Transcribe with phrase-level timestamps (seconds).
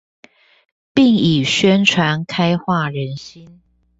[0.95, 3.61] 並以宣傳開化人心